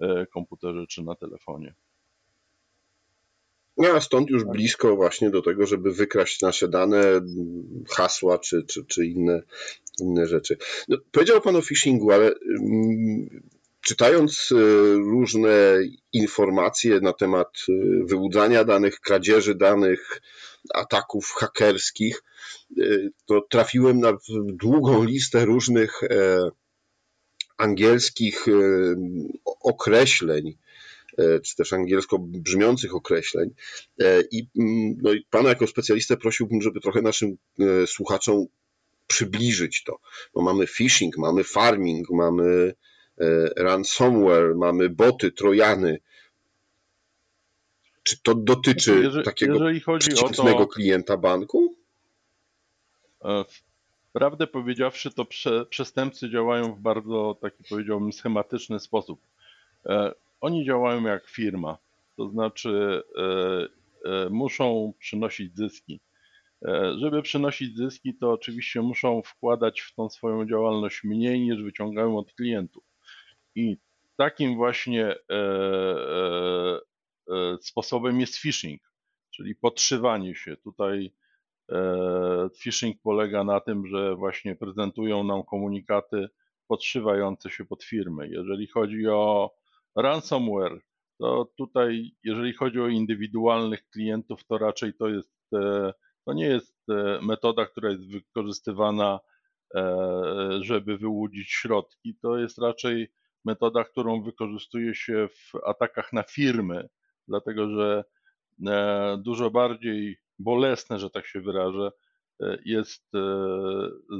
e, 0.00 0.26
komputerze 0.26 0.86
czy 0.86 1.02
na 1.02 1.14
telefonie. 1.14 1.74
No 3.76 3.88
a 3.88 4.00
stąd 4.00 4.30
już 4.30 4.44
blisko 4.44 4.96
właśnie 4.96 5.30
do 5.30 5.42
tego, 5.42 5.66
żeby 5.66 5.92
wykraść 5.92 6.40
nasze 6.40 6.68
dane, 6.68 7.02
hasła 7.88 8.38
czy, 8.38 8.64
czy, 8.64 8.84
czy 8.84 9.06
inne, 9.06 9.42
inne 10.00 10.26
rzeczy. 10.26 10.56
No, 10.88 10.96
powiedział 11.12 11.40
Pan 11.40 11.56
o 11.56 11.62
phishingu, 11.62 12.10
ale 12.10 12.34
mm, 12.58 13.42
czytając 13.80 14.48
e, 14.52 14.56
różne 14.94 15.78
informacje 16.12 17.00
na 17.00 17.12
temat 17.12 17.48
e, 17.68 17.72
wyłudzania 18.04 18.64
danych, 18.64 19.00
kradzieży 19.00 19.54
danych, 19.54 20.20
ataków 20.74 21.34
hakerskich, 21.38 22.22
e, 22.70 22.82
to 23.26 23.40
trafiłem 23.50 24.00
na 24.00 24.12
długą 24.44 25.04
listę 25.04 25.44
różnych 25.44 26.00
angielskich 27.56 28.46
określeń, 29.60 30.56
czy 31.18 31.56
też 31.56 31.72
angielsko 31.72 32.18
brzmiących 32.18 32.94
określeń. 32.94 33.50
I, 34.30 34.46
mm, 34.58 34.94
no 35.02 35.12
i 35.12 35.26
pana 35.30 35.48
jako 35.48 35.66
specjalistę 35.66 36.16
prosiłbym, 36.16 36.62
żeby 36.62 36.80
trochę 36.80 37.02
naszym 37.02 37.36
słuchaczom 37.86 38.46
przybliżyć 39.06 39.84
to. 39.84 39.98
Bo 40.34 40.42
mamy 40.42 40.66
phishing, 40.66 41.18
mamy 41.18 41.44
farming, 41.44 42.10
mamy 42.10 42.74
ransomware, 43.56 44.54
mamy 44.56 44.88
boty, 44.88 45.32
trojany. 45.32 45.98
Czy 48.02 48.22
to 48.22 48.34
dotyczy 48.34 49.00
jeżeli, 49.02 49.24
takiego 49.24 49.52
jeżeli 49.52 49.80
przeciętnego 49.80 50.58
to, 50.58 50.66
klienta 50.66 51.16
banku? 51.16 51.74
E, 53.24 53.44
prawdę 54.12 54.46
powiedziawszy, 54.46 55.10
to 55.10 55.24
prze, 55.24 55.66
przestępcy 55.66 56.30
działają 56.30 56.74
w 56.74 56.80
bardzo 56.80 57.36
taki 57.40 57.64
powiedziałbym 57.70 58.12
schematyczny 58.12 58.80
sposób. 58.80 59.20
E, 59.86 60.12
oni 60.40 60.64
działają 60.64 61.02
jak 61.02 61.26
firma, 61.28 61.78
to 62.16 62.28
znaczy 62.28 63.02
muszą 64.30 64.92
przynosić 64.98 65.56
zyski. 65.56 66.00
Żeby 66.98 67.22
przynosić 67.22 67.76
zyski, 67.76 68.14
to 68.14 68.32
oczywiście 68.32 68.82
muszą 68.82 69.22
wkładać 69.22 69.80
w 69.80 69.94
tą 69.94 70.10
swoją 70.10 70.46
działalność 70.46 71.04
mniej 71.04 71.40
niż 71.40 71.62
wyciągają 71.62 72.18
od 72.18 72.32
klientów. 72.32 72.89
I 73.54 73.76
takim 74.16 74.56
właśnie 74.56 75.06
e, 75.06 75.16
e, 75.30 76.80
e, 77.30 77.58
sposobem 77.60 78.20
jest 78.20 78.36
phishing, 78.36 78.82
czyli 79.30 79.54
podszywanie 79.54 80.34
się. 80.34 80.56
Tutaj 80.56 81.12
phishing 82.62 82.96
polega 83.02 83.44
na 83.44 83.60
tym, 83.60 83.86
że 83.86 84.16
właśnie 84.16 84.56
prezentują 84.56 85.24
nam 85.24 85.42
komunikaty 85.42 86.28
podszywające 86.68 87.50
się 87.50 87.64
pod 87.64 87.84
firmy. 87.84 88.28
Jeżeli 88.28 88.66
chodzi 88.66 89.08
o 89.08 89.54
ransomware, 89.96 90.80
to 91.18 91.52
tutaj, 91.56 92.10
jeżeli 92.24 92.52
chodzi 92.52 92.80
o 92.80 92.88
indywidualnych 92.88 93.88
klientów, 93.88 94.44
to 94.44 94.58
raczej 94.58 94.94
to 94.94 95.08
jest, 95.08 95.50
to 96.24 96.32
nie 96.32 96.46
jest 96.46 96.76
metoda, 97.22 97.66
która 97.66 97.90
jest 97.90 98.10
wykorzystywana, 98.12 99.20
żeby 100.60 100.98
wyłudzić 100.98 101.50
środki. 101.50 102.14
To 102.22 102.38
jest 102.38 102.58
raczej 102.58 103.12
metoda, 103.44 103.84
którą 103.84 104.22
wykorzystuje 104.22 104.94
się 104.94 105.28
w 105.28 105.54
atakach 105.66 106.12
na 106.12 106.22
firmy, 106.22 106.88
dlatego 107.28 107.68
że 107.68 108.04
e, 108.66 109.18
dużo 109.24 109.50
bardziej 109.50 110.18
bolesne, 110.38 110.98
że 110.98 111.10
tak 111.10 111.26
się 111.26 111.40
wyrażę, 111.40 111.92
e, 112.42 112.58
jest 112.64 113.14
e, 113.14 113.20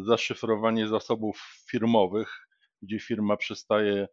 zaszyfrowanie 0.06 0.88
zasobów 0.88 1.64
firmowych, 1.70 2.46
gdzie 2.82 3.00
firma 3.00 3.36
przestaje 3.36 4.08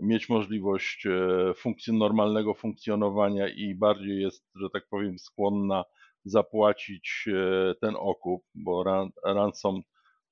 mieć 0.00 0.28
możliwość 0.28 1.06
funkcji, 1.56 1.98
normalnego 1.98 2.54
funkcjonowania 2.54 3.48
i 3.48 3.74
bardziej 3.74 4.22
jest, 4.22 4.44
że 4.54 4.70
tak 4.70 4.88
powiem, 4.90 5.18
skłonna 5.18 5.84
zapłacić 6.24 7.28
ten 7.80 7.94
okup, 7.96 8.44
bo 8.54 8.84
ransom 9.24 9.82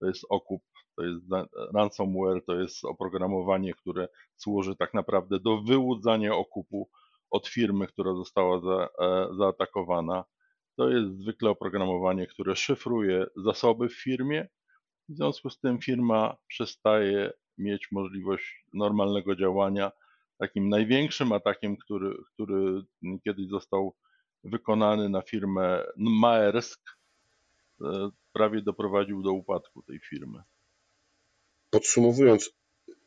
to 0.00 0.06
jest 0.06 0.24
okup 0.30 0.62
to 1.00 1.07
jest 1.07 1.25
ransomware, 1.75 2.45
to 2.47 2.54
jest 2.54 2.85
oprogramowanie, 2.85 3.75
które 3.75 4.09
służy 4.37 4.76
tak 4.76 4.95
naprawdę 4.95 5.40
do 5.40 5.62
wyłudzania 5.62 6.35
okupu 6.35 6.88
od 7.30 7.49
firmy, 7.49 7.87
która 7.87 8.14
została 8.14 8.61
za, 8.61 8.88
e, 8.99 9.28
zaatakowana. 9.38 10.25
To 10.76 10.88
jest 10.88 11.19
zwykle 11.19 11.50
oprogramowanie, 11.50 12.26
które 12.26 12.57
szyfruje 12.57 13.26
zasoby 13.37 13.88
w 13.88 14.02
firmie. 14.02 14.49
W 15.09 15.14
związku 15.14 15.50
z 15.50 15.61
tym 15.61 15.78
firma 15.78 16.37
przestaje 16.47 17.33
mieć 17.59 17.88
możliwość 17.92 18.64
normalnego 18.75 19.37
działania. 19.37 19.92
Takim 20.38 20.69
największym 20.69 21.33
atakiem, 21.33 21.76
który, 21.76 22.16
który 22.35 22.83
kiedyś 23.25 23.49
został 23.49 23.97
wykonany 24.45 25.09
na 25.09 25.23
firmę 25.23 25.85
Maersk, 25.97 26.80
e, 27.80 28.11
prawie 28.33 28.62
doprowadził 28.62 29.23
do 29.23 29.33
upadku 29.33 29.83
tej 29.83 30.00
firmy 30.00 30.42
podsumowując, 31.70 32.50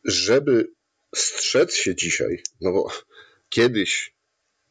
żeby 0.06 0.72
strzec 1.16 1.76
się 1.76 1.96
dzisiaj, 1.96 2.44
no 2.62 2.72
bo 2.72 2.88
kiedyś 3.50 4.14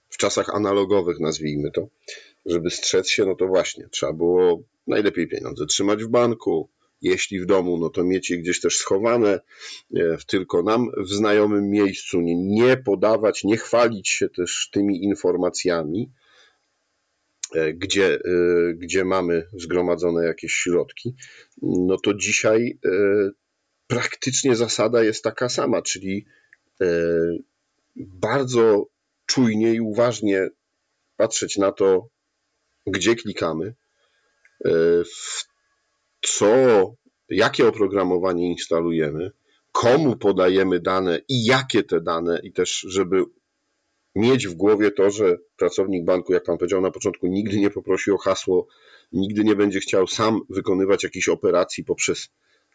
w 0.08 0.16
czasach 0.16 0.54
analogowych, 0.54 1.20
nazwijmy 1.20 1.70
to, 1.70 1.88
żeby 2.46 2.70
strzec 2.70 3.08
się, 3.08 3.25
no 3.25 3.34
to 3.34 3.46
właśnie 3.46 3.88
trzeba 3.90 4.12
było 4.12 4.62
najlepiej 4.87 5.28
pieniądze 5.28 5.66
trzymać 5.66 6.04
w 6.04 6.08
banku, 6.08 6.68
jeśli 7.02 7.40
w 7.40 7.46
domu, 7.46 7.78
no 7.78 7.90
to 7.90 8.04
mieć 8.04 8.30
je 8.30 8.38
gdzieś 8.38 8.61
też 8.61 8.76
schowane, 8.76 9.40
e, 9.96 10.16
tylko 10.26 10.62
nam 10.62 10.90
w 10.96 11.08
znajomym 11.08 11.70
miejscu, 11.70 12.20
nie, 12.20 12.37
nie 12.37 12.76
podawać, 12.76 13.44
nie 13.44 13.56
chwalić 13.56 14.08
się 14.08 14.28
też 14.28 14.70
tymi 14.72 15.04
informacjami, 15.04 16.11
e, 17.54 17.72
gdzie, 17.72 18.14
e, 18.14 18.20
gdzie 18.75 19.04
mamy 19.04 19.49
zgromadzone 19.52 20.25
jakieś 20.25 20.52
środki, 20.52 21.14
no 21.62 21.96
to 21.96 22.14
dzisiaj 22.14 22.78
praktycznie 23.92 24.56
zasada 24.56 25.02
jest 25.02 25.25
taka 25.25 25.49
sama, 25.49 25.82
czyli 25.82 26.26
e, 26.80 26.87
bardzo 27.96 28.87
czujnie 29.26 29.75
i 29.75 29.80
uważnie 29.80 30.49
patrzeć 31.16 31.56
na 31.56 31.72
to, 31.72 32.08
gdzie 32.87 33.16
klikamy, 33.16 33.75
e, 34.64 34.70
co, 36.22 36.46
jakie 37.28 37.68
oprogramowanie 37.68 38.50
instalujemy, 38.50 39.30
komu 39.72 40.16
podajemy 40.16 40.80
dane 40.80 41.20
i 41.28 41.44
jakie 41.44 41.82
te 41.82 42.00
dane, 42.00 42.40
i 42.42 42.52
też, 42.52 42.87
żeby 42.88 43.25
mieć 44.14 44.49
w 44.49 44.54
głowie 44.54 44.90
to, 44.90 45.11
że 45.11 45.37
pracownik 45.56 46.04
banku, 46.04 46.32
jak 46.32 46.44
Pan 46.44 46.58
powiedział 46.58 46.80
na 46.80 46.90
początku, 46.90 47.26
nigdy 47.26 47.61
nie 47.61 47.70
poprosi 47.70 48.11
o 48.11 48.18
hasło, 48.18 48.66
nigdy 49.12 49.44
nie 49.44 49.56
będzie 49.56 49.80
chciał 49.80 50.06
sam 50.06 50.40
wykonywać 50.50 51.04
jakichś 51.04 51.28
operacji 51.28 51.84
poprzez 51.84 52.28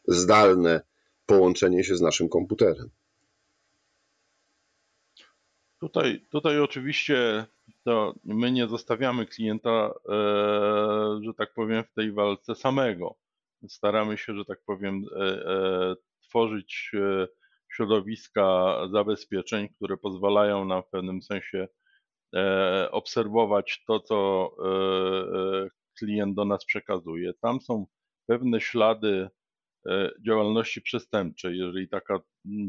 zdalne 0.07 0.81
połączenie 1.27 1.83
się 1.83 1.95
z 1.95 2.01
naszym 2.01 2.29
komputerem. 2.29 2.89
Tutaj, 5.79 6.21
tutaj 6.31 6.59
oczywiście 6.59 7.45
to 7.83 8.13
my 8.23 8.51
nie 8.51 8.67
zostawiamy 8.67 9.25
klienta, 9.25 9.93
e, 10.09 10.13
że 11.23 11.33
tak 11.37 11.53
powiem, 11.53 11.83
w 11.83 11.93
tej 11.93 12.11
walce 12.11 12.55
samego. 12.55 13.15
Staramy 13.67 14.17
się, 14.17 14.35
że 14.35 14.45
tak 14.45 14.59
powiem, 14.65 15.05
e, 15.15 15.21
e, 15.21 15.95
tworzyć 16.21 16.91
środowiska 17.73 18.77
zabezpieczeń, 18.91 19.69
które 19.69 19.97
pozwalają 19.97 20.65
nam 20.65 20.83
w 20.83 20.89
pewnym 20.89 21.21
sensie 21.21 21.67
obserwować 22.91 23.83
to, 23.87 23.99
co 23.99 24.51
klient 25.99 26.35
do 26.35 26.45
nas 26.45 26.65
przekazuje. 26.65 27.33
Tam 27.33 27.61
są 27.61 27.85
pewne 28.25 28.61
ślady 28.61 29.29
działalności 30.25 30.81
przestępczej. 30.81 31.57
Jeżeli 31.57 31.89
taka 31.89 32.19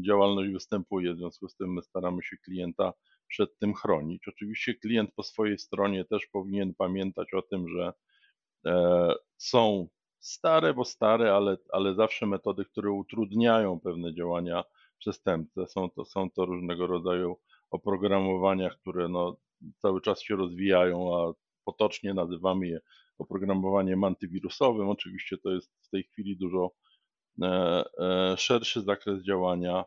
działalność 0.01 0.51
występuje, 0.51 1.13
w 1.13 1.17
związku 1.17 1.47
z 1.47 1.55
tym 1.55 1.73
my 1.73 1.81
staramy 1.81 2.23
się 2.23 2.37
klienta 2.37 2.93
przed 3.27 3.57
tym 3.57 3.73
chronić. 3.73 4.27
Oczywiście 4.27 4.73
klient 4.73 5.11
po 5.15 5.23
swojej 5.23 5.57
stronie 5.57 6.05
też 6.05 6.27
powinien 6.27 6.73
pamiętać 6.75 7.33
o 7.33 7.41
tym, 7.41 7.69
że 7.69 7.93
e, 8.65 9.13
są 9.37 9.87
stare, 10.19 10.73
bo 10.73 10.85
stare, 10.85 11.33
ale, 11.33 11.57
ale 11.71 11.95
zawsze 11.95 12.25
metody, 12.25 12.65
które 12.65 12.91
utrudniają 12.91 13.79
pewne 13.79 14.13
działania 14.13 14.63
przestępcze. 14.97 15.67
Są 15.67 15.89
to, 15.89 16.05
są 16.05 16.29
to 16.31 16.45
różnego 16.45 16.87
rodzaju 16.87 17.37
oprogramowania, 17.71 18.69
które 18.69 19.07
no, 19.07 19.37
cały 19.77 20.01
czas 20.01 20.21
się 20.21 20.35
rozwijają, 20.35 21.17
a 21.17 21.33
potocznie 21.65 22.13
nazywamy 22.13 22.67
je 22.67 22.79
oprogramowaniem 23.17 24.03
antywirusowym. 24.03 24.89
Oczywiście 24.89 25.37
to 25.37 25.51
jest 25.51 25.71
w 25.81 25.89
tej 25.89 26.03
chwili 26.03 26.37
dużo 26.37 26.65
e, 26.65 26.69
e, 26.69 26.88
szerszy 28.37 28.81
zakres 28.81 29.23
działania. 29.23 29.85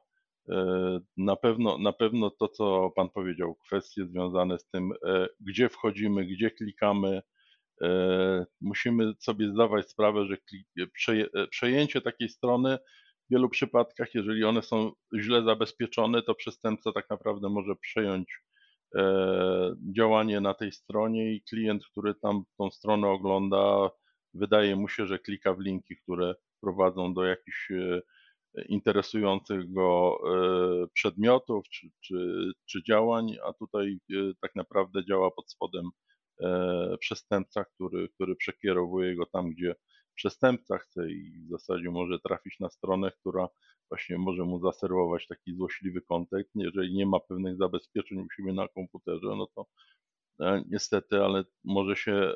E, 0.49 1.01
na 1.17 1.37
pewno, 1.37 1.79
na 1.79 1.93
pewno 1.93 2.31
to, 2.31 2.49
co 2.49 2.91
Pan 2.97 3.09
powiedział, 3.11 3.55
kwestie 3.55 4.07
związane 4.07 4.59
z 4.59 4.67
tym, 4.67 4.93
e, 5.07 5.29
gdzie 5.41 5.69
wchodzimy, 5.69 6.25
gdzie 6.25 6.51
klikamy, 6.51 7.23
e, 7.83 8.47
musimy 8.61 9.13
sobie 9.19 9.49
zdawać 9.49 9.91
sprawę, 9.91 10.27
że 10.27 10.37
przejęcie 11.51 12.01
takiej 12.01 12.29
strony 12.29 12.79
w 13.29 13.33
wielu 13.33 13.49
przypadkach, 13.49 14.15
jeżeli 14.15 14.45
one 14.45 14.63
są 14.63 14.93
źle 15.19 15.43
zabezpieczone, 15.43 16.23
to 16.23 16.35
przestępca 16.35 16.93
tak 16.93 17.11
naprawdę 17.11 17.49
może 17.49 17.77
przejąć 17.77 18.43
działanie 19.95 20.41
na 20.41 20.55
tej 20.55 20.73
stronie 20.73 21.35
i 21.35 21.43
klient, 21.43 21.87
który 21.87 22.15
tam 22.15 22.43
tą 22.59 22.71
stronę 22.71 23.09
ogląda, 23.09 23.91
wydaje 24.35 24.77
mu 24.77 24.89
się, 24.89 25.07
że 25.07 25.19
klika 25.19 25.55
w 25.55 25.61
linki, 25.61 25.97
które 25.97 26.35
prowadzą 26.63 27.15
do 27.15 27.25
jakichś 27.25 27.69
interesujących 28.69 29.73
go 29.73 30.19
e, 30.27 30.87
przedmiotów 30.95 31.69
czy, 31.69 31.87
czy, 32.01 32.51
czy 32.67 32.83
działań, 32.83 33.37
a 33.45 33.53
tutaj 33.53 33.99
e, 34.11 34.15
tak 34.41 34.55
naprawdę 34.55 35.05
działa 35.05 35.31
pod 35.31 35.51
spodem 35.51 35.91
e, 36.41 36.97
przestępca, 37.01 37.65
który, 37.65 38.09
który 38.09 38.37
przekierowuje 38.37 39.17
go 39.17 39.27
tam, 39.27 39.51
gdzie 39.51 39.75
przestępca 40.15 40.79
chce 40.79 41.11
i 41.11 41.47
w 41.47 41.51
zasadzie 41.51 41.91
może 41.91 42.19
trafić 42.19 42.61
na 42.61 42.71
stronę, 42.71 43.11
która 43.21 43.49
właśnie 43.91 44.19
może 44.19 44.45
mu 44.45 44.61
zaserwować 44.61 45.27
taki 45.27 45.55
złośliwy 45.57 46.01
kontekst. 46.01 46.53
Jeżeli 46.55 46.95
nie 46.95 47.07
ma 47.07 47.21
pewnych 47.21 47.57
zabezpieczeń 47.57 48.19
u 48.19 48.31
siebie 48.37 48.53
na 48.53 48.69
komputerze, 48.69 49.27
no 49.37 49.47
to 49.55 49.67
niestety, 50.71 51.25
ale 51.25 51.45
może 51.65 51.97
się, 51.97 52.35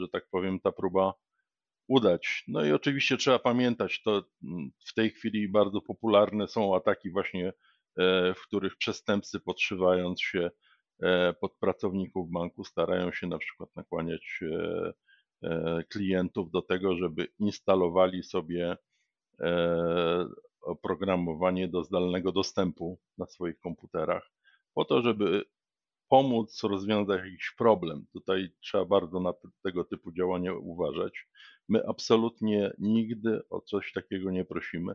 że 0.00 0.08
tak 0.12 0.28
powiem, 0.30 0.60
ta 0.60 0.72
próba 0.72 1.14
udać. 1.88 2.44
No 2.48 2.64
i 2.64 2.72
oczywiście 2.72 3.16
trzeba 3.16 3.38
pamiętać, 3.38 4.02
to 4.02 4.24
mm, 4.44 4.70
w 4.86 4.94
tej 4.94 5.10
chwili 5.10 5.48
bardzo 5.48 5.80
popularne 5.80 6.48
są 6.48 6.76
ataki 6.76 7.10
właśnie, 7.10 7.48
e, 7.48 8.34
w 8.34 8.42
których 8.42 8.76
przestępcy 8.76 9.40
podszywając 9.40 10.22
się 10.22 10.50
e, 11.02 11.32
pod 11.32 11.56
pracowników 11.58 12.30
banku 12.30 12.64
starają 12.64 13.12
się 13.12 13.26
na 13.26 13.38
przykład 13.38 13.76
nakłaniać 13.76 14.40
e, 14.42 14.92
klientów 15.88 16.50
do 16.50 16.62
tego, 16.62 16.96
żeby 16.96 17.28
instalowali 17.38 18.22
sobie 18.22 18.76
oprogramowanie 20.60 21.68
do 21.68 21.84
zdalnego 21.84 22.32
dostępu 22.32 22.98
na 23.18 23.26
swoich 23.26 23.58
komputerach, 23.58 24.30
po 24.74 24.84
to, 24.84 25.02
żeby 25.02 25.44
pomóc 26.08 26.62
rozwiązać 26.62 27.20
jakiś 27.24 27.54
problem. 27.58 28.06
Tutaj 28.12 28.50
trzeba 28.60 28.84
bardzo 28.84 29.20
na 29.20 29.32
tego 29.62 29.84
typu 29.84 30.12
działania 30.12 30.54
uważać. 30.54 31.28
My 31.68 31.86
absolutnie 31.86 32.72
nigdy 32.78 33.40
o 33.50 33.60
coś 33.60 33.92
takiego 33.92 34.30
nie 34.30 34.44
prosimy. 34.44 34.94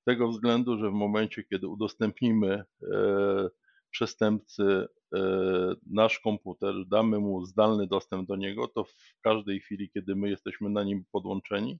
Z 0.00 0.04
tego 0.04 0.28
względu, 0.28 0.78
że 0.78 0.90
w 0.90 0.94
momencie, 0.94 1.44
kiedy 1.44 1.68
udostępnimy 1.68 2.64
e, 2.92 3.48
przestępcy 3.90 4.88
e, 5.14 5.18
nasz 5.86 6.18
komputer, 6.18 6.74
damy 6.86 7.18
mu 7.18 7.44
zdalny 7.44 7.86
dostęp 7.86 8.28
do 8.28 8.36
niego, 8.36 8.68
to 8.68 8.84
w 8.84 9.20
każdej 9.20 9.60
chwili, 9.60 9.90
kiedy 9.90 10.16
my 10.16 10.30
jesteśmy 10.30 10.70
na 10.70 10.84
nim 10.84 11.04
podłączeni, 11.12 11.78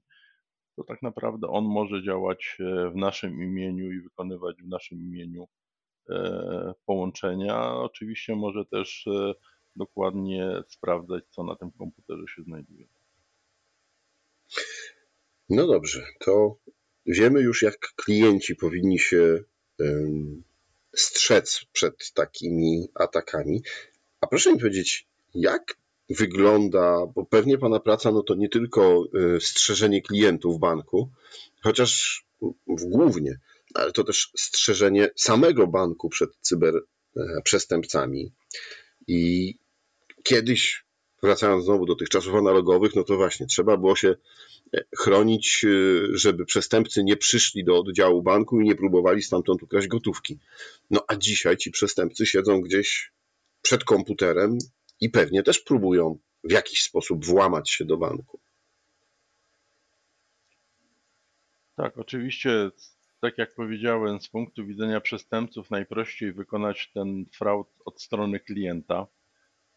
to 0.75 0.83
tak 0.83 1.01
naprawdę 1.01 1.47
on 1.47 1.65
może 1.65 2.03
działać 2.03 2.57
e, 2.59 2.89
w 2.89 2.95
naszym 2.95 3.43
imieniu 3.43 3.91
i 3.91 4.01
wykonywać 4.01 4.61
w 4.63 4.67
naszym 4.67 4.99
imieniu 4.99 5.47
połączenia. 6.85 7.73
Oczywiście 7.75 8.35
może 8.35 8.65
też 8.65 9.05
dokładnie 9.75 10.63
sprawdzać, 10.67 11.23
co 11.29 11.43
na 11.43 11.55
tym 11.55 11.71
komputerze 11.71 12.23
się 12.27 12.43
znajduje. 12.43 12.87
No 15.49 15.67
dobrze, 15.67 16.05
to 16.19 16.55
wiemy 17.05 17.41
już, 17.41 17.61
jak 17.61 17.93
klienci 17.95 18.55
powinni 18.55 18.99
się 18.99 19.43
strzec 20.95 21.65
przed 21.73 22.11
takimi 22.13 22.89
atakami. 22.95 23.63
A 24.21 24.27
proszę 24.27 24.53
mi 24.53 24.59
powiedzieć, 24.59 25.07
jak 25.35 25.77
wygląda, 26.09 27.05
bo 27.15 27.25
pewnie 27.25 27.57
Pana 27.57 27.79
praca 27.79 28.11
no 28.11 28.23
to 28.23 28.35
nie 28.35 28.49
tylko 28.49 29.03
e, 29.35 29.41
strzeżenie 29.41 30.01
klientów 30.01 30.59
banku, 30.59 31.09
chociaż 31.63 32.23
w 32.67 32.85
głównie, 32.85 33.39
ale 33.73 33.91
to 33.91 34.03
też 34.03 34.31
strzeżenie 34.37 35.09
samego 35.15 35.67
banku 35.67 36.09
przed 36.09 36.29
cyberprzestępcami. 36.41 38.31
I 39.07 39.55
kiedyś 40.23 40.83
wracając 41.23 41.65
znowu 41.65 41.85
do 41.85 41.95
tych 41.95 42.09
czasów 42.09 42.35
analogowych, 42.35 42.95
no 42.95 43.03
to 43.03 43.17
właśnie 43.17 43.45
trzeba 43.45 43.77
było 43.77 43.95
się 43.95 44.15
e, 44.73 44.83
chronić, 44.97 45.65
e, 45.65 45.69
żeby 46.17 46.45
przestępcy 46.45 47.03
nie 47.03 47.17
przyszli 47.17 47.63
do 47.63 47.79
oddziału 47.79 48.23
banku 48.23 48.61
i 48.61 48.63
nie 48.63 48.75
próbowali 48.75 49.21
stamtąd 49.21 49.63
ukraść 49.63 49.87
gotówki. 49.87 50.39
No 50.91 51.03
a 51.07 51.15
dzisiaj 51.15 51.57
ci 51.57 51.71
przestępcy 51.71 52.25
siedzą 52.25 52.61
gdzieś 52.61 53.11
przed 53.61 53.83
komputerem 53.83 54.57
i 55.01 55.09
pewnie 55.09 55.43
też 55.43 55.59
próbują 55.59 56.17
w 56.43 56.51
jakiś 56.51 56.83
sposób 56.83 57.25
włamać 57.25 57.71
się 57.71 57.85
do 57.85 57.97
banku. 57.97 58.39
Tak, 61.75 61.97
oczywiście, 61.97 62.71
tak 63.21 63.37
jak 63.37 63.55
powiedziałem, 63.55 64.21
z 64.21 64.27
punktu 64.27 64.65
widzenia 64.65 65.01
przestępców 65.01 65.71
najprościej 65.71 66.33
wykonać 66.33 66.91
ten 66.93 67.25
fraud 67.33 67.67
od 67.85 68.01
strony 68.01 68.39
klienta 68.39 69.07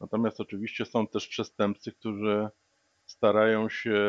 Natomiast 0.03 0.41
oczywiście 0.41 0.85
są 0.85 1.07
też 1.07 1.29
przestępcy, 1.29 1.93
którzy 1.93 2.49
starają 3.07 3.69
się 3.69 4.01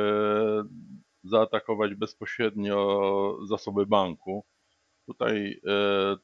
zaatakować 1.24 1.96
bezpośrednio 1.96 3.38
zasoby 3.48 3.86
banku. 3.86 4.46
Tutaj 5.06 5.62
e, 5.68 6.16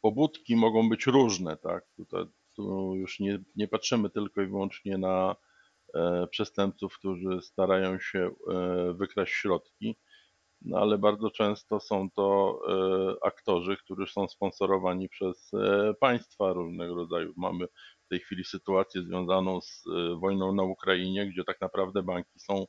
pobudki 0.00 0.56
mogą 0.56 0.88
być 0.88 1.06
różne, 1.06 1.56
tak? 1.56 1.84
Tutaj, 1.96 2.24
tu 2.56 2.94
już 2.94 3.20
nie, 3.20 3.38
nie 3.56 3.68
patrzymy 3.68 4.10
tylko 4.10 4.42
i 4.42 4.46
wyłącznie 4.46 4.98
na 4.98 5.36
e, 5.94 6.26
przestępców, 6.26 6.98
którzy 6.98 7.40
starają 7.42 7.98
się 7.98 8.30
e, 8.50 8.92
wykraść 8.92 9.32
środki, 9.32 9.96
no 10.62 10.78
ale 10.78 10.98
bardzo 10.98 11.30
często 11.30 11.80
są 11.80 12.10
to 12.10 12.60
aktorzy, 13.22 13.76
którzy 13.76 14.06
są 14.06 14.28
sponsorowani 14.28 15.08
przez 15.08 15.50
państwa 16.00 16.52
różnego 16.52 16.94
rodzaju. 16.94 17.32
Mamy 17.36 17.68
w 18.08 18.10
tej 18.10 18.20
chwili 18.20 18.44
sytuację 18.44 19.02
związaną 19.02 19.60
z 19.60 19.84
e, 19.86 20.14
wojną 20.14 20.54
na 20.54 20.62
Ukrainie, 20.62 21.26
gdzie 21.26 21.44
tak 21.44 21.60
naprawdę 21.60 22.02
banki 22.02 22.38
są 22.40 22.66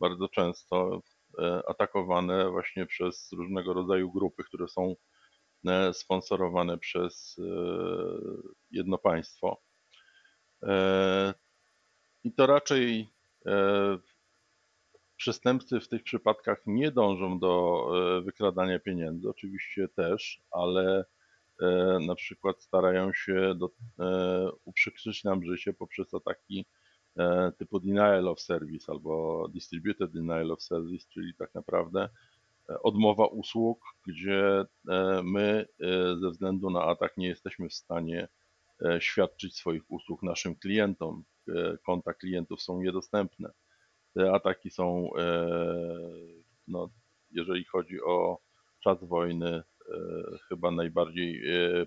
bardzo 0.00 0.28
często 0.28 1.00
e, 1.38 1.62
atakowane 1.68 2.50
właśnie 2.50 2.86
przez 2.86 3.32
różnego 3.32 3.72
rodzaju 3.72 4.12
grupy, 4.12 4.44
które 4.44 4.68
są 4.68 4.94
sponsorowane 5.92 6.78
przez 6.78 7.40
jedno 8.70 8.98
państwo. 8.98 9.62
I 12.24 12.32
to 12.32 12.46
raczej 12.46 13.08
przestępcy 15.16 15.80
w 15.80 15.88
tych 15.88 16.02
przypadkach 16.02 16.62
nie 16.66 16.90
dążą 16.90 17.38
do 17.38 17.84
wykradania 18.24 18.78
pieniędzy, 18.78 19.28
oczywiście 19.28 19.88
też, 19.88 20.42
ale 20.50 21.04
na 22.06 22.14
przykład 22.14 22.62
starają 22.62 23.12
się 23.12 23.54
do, 23.54 23.70
uprzykrzyć 24.64 25.24
nam 25.24 25.44
życie 25.44 25.72
poprzez 25.72 26.14
ataki 26.14 26.66
E, 27.18 27.52
typu 27.58 27.80
denial 27.80 28.28
of 28.28 28.40
service 28.40 28.92
albo 28.92 29.48
distributed 29.48 30.12
denial 30.12 30.50
of 30.52 30.62
service, 30.62 31.06
czyli 31.08 31.34
tak 31.34 31.54
naprawdę 31.54 32.08
e, 32.70 32.82
odmowa 32.82 33.26
usług, 33.26 33.80
gdzie 34.06 34.64
e, 34.88 35.22
my 35.24 35.66
ze 36.20 36.30
względu 36.30 36.70
na 36.70 36.84
atak 36.84 37.16
nie 37.16 37.28
jesteśmy 37.28 37.68
w 37.68 37.74
stanie 37.74 38.28
świadczyć 38.98 39.56
swoich 39.56 39.90
usług 39.90 40.22
naszym 40.22 40.54
klientom. 40.54 41.24
Konta 41.86 42.14
klientów 42.14 42.62
są 42.62 42.82
niedostępne. 42.82 43.50
Te 44.14 44.32
ataki 44.32 44.70
są, 44.70 45.10
no, 46.68 46.90
jeżeli 47.30 47.64
chodzi 47.64 48.02
o 48.02 48.38
czas 48.80 49.04
wojny, 49.04 49.62
chyba 50.48 50.70
najbardziej 50.70 51.42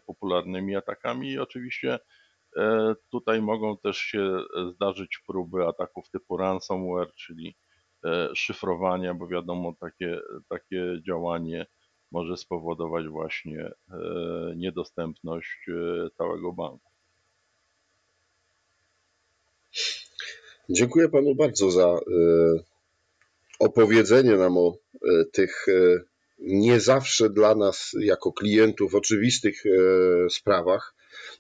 popularnymi 0.06 0.76
atakami. 0.76 1.32
I 1.32 1.40
oczywiście 1.40 2.00
E, 2.58 2.96
tutaj 3.12 3.42
mogą 3.42 3.78
też 3.78 3.98
się 3.98 4.40
zdarzyć 4.76 5.20
próby 5.28 5.68
ataków 5.68 6.10
typu 6.10 6.38
ransomware, 6.38 7.14
czyli 7.16 7.56
e, 8.06 8.30
szyfrowania, 8.36 9.14
bo 9.14 9.28
wiadomo, 9.28 9.74
takie, 9.80 10.20
takie 10.50 11.02
działanie 11.08 11.66
może 12.12 12.38
spowodować 12.38 13.08
właśnie 13.08 13.72
e, 13.92 13.98
niedostępność 14.56 15.66
całego 16.18 16.54
banku. 16.54 16.92
Dziękuję 20.70 21.10
panu 21.10 21.36
bardzo 21.36 21.72
za 21.72 22.00
opowiedzenie 23.60 24.38
nam 24.38 24.58
o 24.58 24.74
tych 25.34 25.66
nie 26.42 26.80
zawsze 26.80 27.30
dla 27.30 27.56
nas 27.56 27.92
jako 28.00 28.32
klientów 28.34 28.96
oczywistych 28.96 29.64
sprawach 30.30 30.96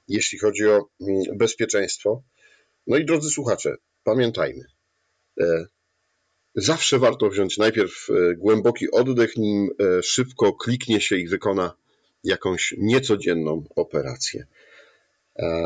jeśli 0.08 0.40
chodzi 0.40 0.68
o 0.68 0.90
mm, 1.02 1.38
bezpieczeństwo. 1.38 2.24
No 2.88 2.98
i 2.98 3.06
drodzy 3.06 3.30
słuchacze, 3.30 3.76
pamiętajmy, 4.04 4.66
e, 5.42 5.66
zawsze 6.56 7.00
warto 7.00 7.30
wziąć 7.30 7.58
najpierw 7.58 8.08
e, 8.10 8.36
głęboki 8.36 8.92
oddech, 8.92 9.38
nim 9.38 9.70
e, 9.80 10.04
szybko 10.04 10.54
kliknie 10.54 11.02
się 11.02 11.16
i 11.16 11.28
wykona 11.28 11.74
jakąś 12.24 12.76
niecodzienną 12.78 13.64
operację. 13.76 14.46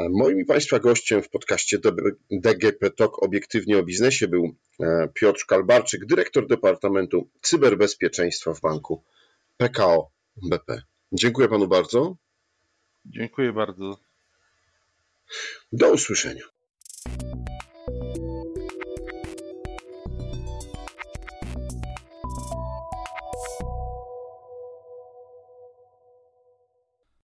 Moim 0.09 0.39
i 0.39 0.45
Państwa 0.45 0.79
gościem 0.79 1.23
w 1.23 1.29
podcaście 1.29 1.77
DGP 2.31 2.91
Talk 2.91 3.23
obiektywnie 3.23 3.77
o 3.77 3.83
biznesie 3.83 4.27
był 4.27 4.55
Piotr 5.13 5.45
Kalbarczyk, 5.45 6.05
dyrektor 6.05 6.47
Departamentu 6.47 7.29
Cyberbezpieczeństwa 7.41 8.53
w 8.53 8.61
banku 8.61 9.03
PKO 9.57 10.11
BP. 10.49 10.81
Dziękuję 11.11 11.47
Panu 11.47 11.67
bardzo. 11.67 12.15
Dziękuję 13.05 13.53
bardzo. 13.53 13.97
Do 15.71 15.91
usłyszenia. 15.91 16.43